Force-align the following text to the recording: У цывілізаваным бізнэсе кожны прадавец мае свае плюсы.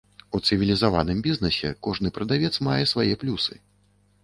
У 0.37 0.39
цывілізаваным 0.47 1.19
бізнэсе 1.27 1.69
кожны 1.89 2.13
прадавец 2.17 2.53
мае 2.71 2.81
свае 2.95 3.09
плюсы. 3.25 3.63